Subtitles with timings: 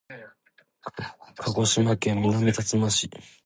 [1.37, 3.07] 鹿児島県南さつま市